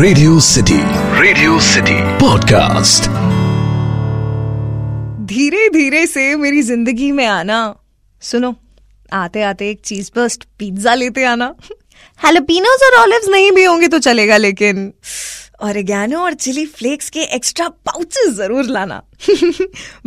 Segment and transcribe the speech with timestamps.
[0.00, 0.78] Radio City
[1.20, 3.08] Radio City podcast
[5.26, 7.58] धीरे धीरे से मेरी ज़िंदगी में आना।
[8.20, 8.54] सुनो
[9.12, 11.54] आते आते एक चीज़ बस्ट पिज्जा लेते आना।
[12.24, 14.92] हेलोपिनोज और ऑलिव्स नहीं भी होंगे तो चलेगा लेकिन।
[15.62, 19.02] ऑरिगेनो और चिली फ्लेक्स के एक्स्ट्रा पाउचेस ज़रूर लाना।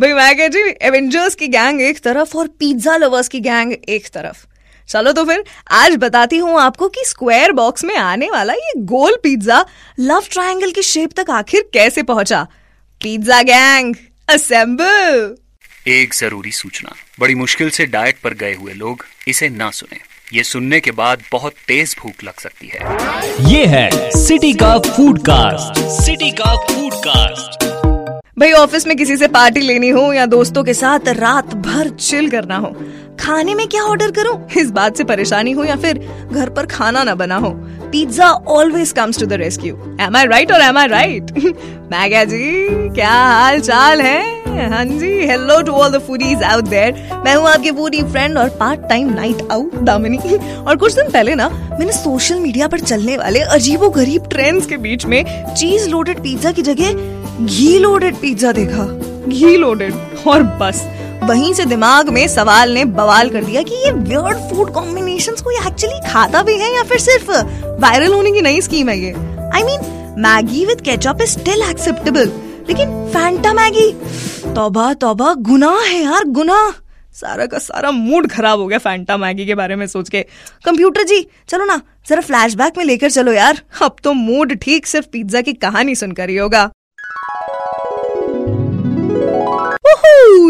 [0.00, 4.08] भाई मैं कह जी एवेंजर्स की गैंग एक तरफ़ और पिज्जा लवर्स की गैंग एक
[4.08, 4.46] तरफ़।
[4.88, 9.16] चलो तो फिर आज बताती हूँ आपको कि स्क्वायर बॉक्स में आने वाला ये गोल
[9.22, 9.64] पिज्जा
[10.00, 12.42] लव ट्रायंगल की शेप तक आखिर कैसे पहुँचा?
[13.00, 13.94] पिज्जा गैंग
[14.28, 15.34] असेंबल
[15.88, 19.98] एक ज़रूरी सूचना। बड़ी मुश्किल से डाइट पर गए हुए लोग इसे ना सुने।
[20.36, 25.18] ये सुनने के बाद बहुत तेज भूख लग सकती है। ये है सिटी का फ़ूड
[25.20, 27.62] कास्ट सिटी का फ़ूड कास्ट
[28.38, 32.30] भाई ऑफ़िस में किसी से पार्टी लेनी हो या दोस्तों के साथ रात भर चिल
[32.30, 32.76] करना हो
[33.20, 34.36] खाने में क्या ऑर्डर करूँ?
[34.58, 35.98] इस बात से परेशानी हो या फिर
[36.32, 37.50] घर पर खाना ना बना हो?
[37.92, 41.30] Pizza always comes to the rescue am I right और एम आई राइट
[41.92, 44.42] मैं जी, क्या हाल चाल है?
[44.70, 48.48] हाँ जी hello to all the foodies out there मैं हूँ आपके फूडी फ्रेंड और
[48.60, 50.18] part time night out Damini.
[50.58, 51.48] और कुछ दिन पहले ना,
[51.78, 56.52] मैंने सोशल मीडिया पर चलने वाले अजीबो गरीब ट्रेंड्स के बीच में चीज़ लोडेड पिज्जा
[56.52, 58.84] की जगह घी लोडेड पिज्जा देखा।
[59.28, 59.94] घी लोडेड
[60.26, 60.82] और बस।
[61.28, 65.50] वहीं से दिमाग में सवाल ने बवाल कर दिया कि ये वियर्ड फ़ूड कॉम्बिनेशंस को
[65.50, 67.30] एक्चुअली खाता भी है या फिर सिर्फ़
[67.80, 69.12] वायरल होने की नई स्कीम है ये?
[69.54, 72.32] I mean Maggi with ketchup is still acceptable
[72.68, 73.90] लेकिन फैंटा मैगी
[74.54, 76.70] तौबा तौबा, गुनाह है यार, गुनाह।
[77.14, 80.22] सारा का सारा मूड खराब हो गया फैंटा मैगी के बारे में सोच के।
[80.64, 85.06] कंप्यूटर जी, चलो ना, जरा फ्लैशबैक में लेकर चलो यार। अब तो मूड ठीक सिर्फ़
[85.06, 86.70] पिज्जा की कहानी सुनकर ही होगा।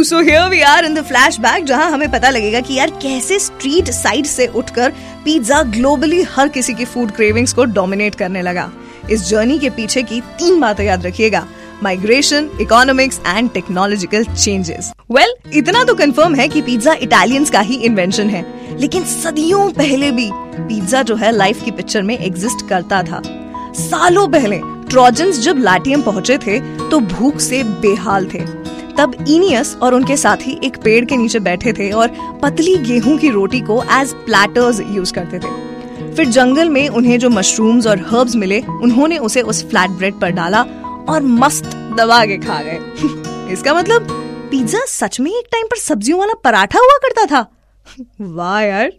[0.04, 3.90] So here we are in the flashback जहाँ हमें पता लगेगा कि यार कैसे स्ट्रीट
[3.90, 4.92] साइड से उठकर
[5.24, 8.70] पिज्जा ग्लोबली हर किसी की फ़ूड क्रेविंग्स को डोमिनेट करने लगा।
[9.10, 11.46] इस जर्नी के पीछे की तीन बातें याद रखिएगा।
[11.82, 17.76] Migration economics and technological changes well इतना तो कंफर्म है कि पिज्जा इटालियंस का ही
[17.86, 18.44] इन्वेंशन है।
[18.80, 23.22] लेकिन सदियों पहले भी पिज्जा जो है लाइफ की पिक्चर में एग्जिस्ट करता था।
[23.78, 24.60] सालों पहले
[24.90, 26.58] ट्रोजन्स जब लाटियम पहुँचे थे
[26.90, 28.42] तो भूख से बेहाल थे।
[28.98, 32.08] तब इनियस और उनके साथी एक पेड़ के नीचे बैठे थे और
[32.42, 37.30] पतली गेहूँ की रोटी को एज प्लेटर्स यूज़ करते थे। फिर जंगल में उन्हें जो
[37.30, 40.62] मशरूम्स और हर्ब्स मिले उन्होंने उसे उस फ्लैट ब्रेड पर डाला
[41.08, 41.64] और मस्त
[41.98, 42.78] दबा के खा गए।
[43.52, 44.06] इसका मतलब
[44.50, 47.46] पिज्जा सच में एक टाइम पर सब्जियों वाला पराठा हुआ करता था?
[48.20, 48.92] वाह यार।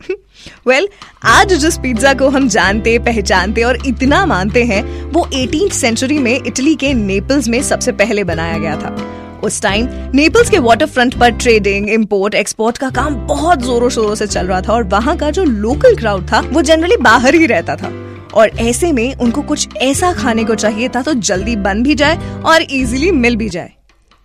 [0.67, 5.69] वेल well, आज जिस पिज्जा को हम जानते पहचानते और इतना मानते हैं वो एटीन
[5.69, 9.14] सेंचुरी में इटली के नेपल्स में सबसे पहले बनाया गया था।
[9.45, 14.15] उस टाइम नेपल्स के वाटर फ्रंट पर ट्रेडिंग इंपोर्ट एक्सपोर्ट का काम बहुत जोरों शोरों
[14.15, 17.45] से चल रहा था और वहाँ का जो लोकल क्राउड था, वो जनरली बाहर ही
[17.45, 17.91] रहता था।
[18.33, 22.41] और ऐसे में उनको कुछ ऐसा खाने को चाहिए था तो जल्दी बन भी जाए
[22.45, 23.71] और इजीली मिल भी जाए।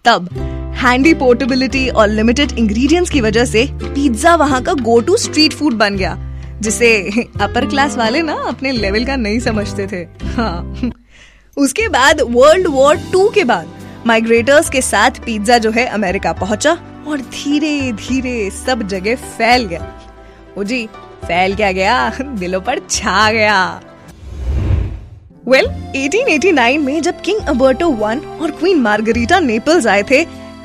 [0.04, 0.28] तब
[0.76, 5.74] हैंडी पोर्टेबिलिटी और लिमिटेड इंग्रेडिएंट्स की वजह से पिज्जा वहाँ का गो टू स्ट्रीट फ़ूड
[5.74, 6.16] बन गया,
[6.62, 6.92] जिसे
[7.40, 10.90] अपर क्लास वाले ना अपने लेवल का नहीं समझते थे। हाँ।
[11.56, 13.68] उसके बाद वर्ल्ड वॉर टू के बाद
[14.06, 16.72] माइग्रेटर्स के साथ पिज्जा जो है अमेरिका पहुँचा
[17.08, 19.92] और धीरे धीरे सब जगह फैल गया
[20.58, 20.86] ओ जी
[21.24, 22.12] फैल क्या गया?
[22.20, 23.80] दिलों पर छा गया।
[25.48, 30.24] वेल well, 1889 में जब किंग अबर्टो वन और क्वीन मार्गरीटा नेपल्स आए थे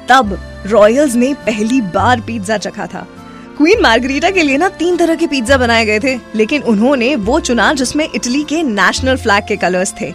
[0.09, 3.07] तब रॉयल्स ने पहली बार पिज्जा चखा था।
[3.57, 7.39] क्वीन मार्गरीटा के लिए ना तीन तरह के पिज्जा बनाए गए थे लेकिन उन्होंने वो
[7.39, 10.13] चुना जिसमें इटली के नेशनल फ्लैग के कलर्स थे।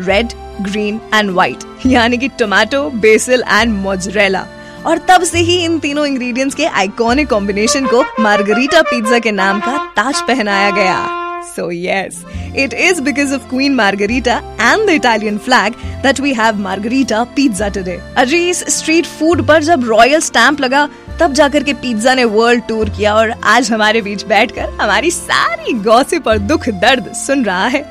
[0.00, 4.46] रेड ग्रीन एंड व्हाइट यानी कि टोमेटो बेसिल एंड मोजरेला
[4.86, 9.60] और तब से ही इन तीनों इंग्रेडिएंट्स के आइकॉनिक कॉम्बिनेशन को मार्गरीटा पिज्जा के नाम
[9.60, 12.18] का ताज पहनाया गया। So yes,
[12.54, 14.36] it is because of Queen Margherita
[14.66, 15.74] and the Italian flag
[16.04, 17.98] that we have Margherita pizza today.
[18.18, 20.88] अजी इस स्ट्रीट फ़ूड पर जब रॉयल स्टैंप लगा
[21.20, 25.72] तब जाकर के पिज्जा ने वर्ल्ड टूर किया और आज हमारे बीच बैठकर हमारी सारी
[25.82, 27.84] गौसिप और दुख दर्द सुन रहा है।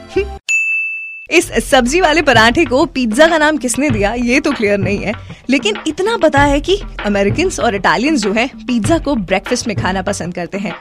[1.32, 4.14] इस सब्ज़ी वाले पराठे को पिज्जा का नाम किसने दिया?
[4.14, 5.14] ये तो क्लियर नहीं है।
[5.50, 10.02] लेकिन इतना पता है कि अमेरिकन और इटालियंस जो है, पिज्जा को ब्रेकफास्ट में खाना
[10.02, 10.74] पसंद करते हैं।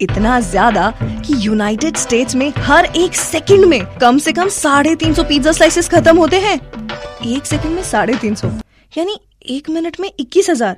[0.00, 5.14] इतना ज़्यादा कि यूनाइटेड स्टेट्स में हर एक सेकंड में कम से कम साढ़े तीन
[5.14, 6.54] सौ पिज्जा स्लाइसेस खत्म होते हैं।
[7.26, 8.48] एक सेकंड में साढ़े तीन सौ।
[8.92, 9.18] यानी
[9.48, 10.76] एक मिनट में इक्कीस हज़ार।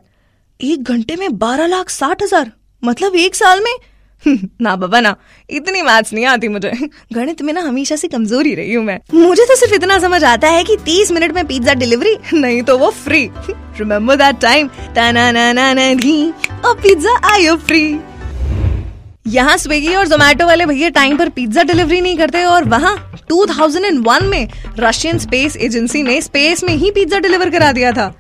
[0.61, 2.51] एक घंटे में बारह लाख साठ हज़ार।
[2.83, 3.73] मतलब एक साल में
[4.61, 5.15] ना बाबा, ना।
[5.51, 6.73] इतनी मैथ्स नहीं आती मुझे।
[7.13, 10.49] गणित में ना हमेशा से कमज़ोरी रही हूँ मैं। मुझे तो सिर्फ़ इतना समझ आता
[10.49, 14.69] है कि 30 मिनट में पिज्जा डिलीवरी नहीं तो वो फ्री रिमेम्बर दैट टाइम
[16.65, 18.01] और पिज्जा आयो फ्री
[19.27, 22.95] यहाँ स्विगी और जोमेटो वाले भैया टाइम पर पिज्जा डिलीवरी नहीं करते और वहाँ
[23.33, 28.15] 2001 में रशियन स्पेस एजेंसी ने स्पेस में ही पिज्जा डिलीवर करा दिया था।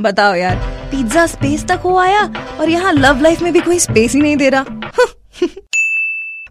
[0.00, 0.56] बताओ यार
[0.90, 2.22] पिज्जा स्पेस तक हो आया
[2.60, 4.64] और यहाँ लव लाइफ में भी कोई स्पेस ही नहीं दे रहा।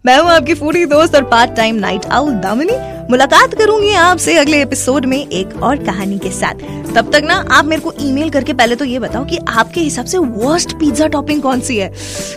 [0.04, 2.72] मैं हूँ आपकी फूडी दोस्त और part time night owl Damini.
[3.10, 6.60] मुलाकात करूँगी आपसे अगले एपिसोड में एक और कहानी के साथ।
[6.94, 10.06] तब तक ना, आप मेरे को ईमेल करके पहले तो ये बताओ कि आपके हिसाब
[10.06, 11.90] से वर्स्ट पिज्जा टॉपिंग कौन सी है?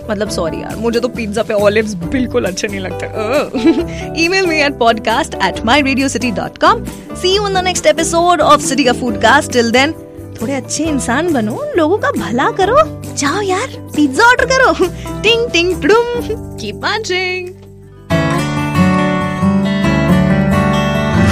[0.10, 4.78] मतलब सॉरी यार, मुझे तो पिज्जा पे ऑलिव्स बिल्कुल अच्छे नहीं लगते। Email me at
[4.80, 6.86] podcast at my Radio City dot com
[7.22, 9.94] see you in the next episode of city का फूडकास्ट टिल देन
[10.42, 12.78] थोड़े अच्छे इंसान बनो, लोगों का भला करो।
[13.16, 14.74] जाओ यार पिज्जा ऑर्डर करो।
[15.22, 17.48] टिंग टिंग टुडुम keep watching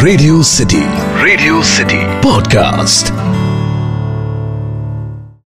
[0.05, 0.85] Radio City.
[1.19, 1.97] Radio City.
[2.21, 3.24] Podcast.